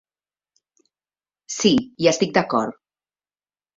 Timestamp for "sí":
1.57-1.73